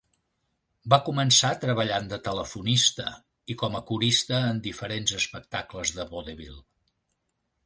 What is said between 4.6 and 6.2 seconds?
diferents espectacles de